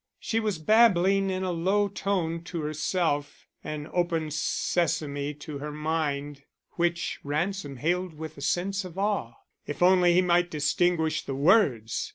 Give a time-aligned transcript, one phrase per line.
[0.19, 6.41] She was babbling in a low tone to herself, an open sesame to her mind,
[6.71, 9.35] which Ransom hailed with a sense of awe.
[9.67, 12.09] If only he might distinguish the words!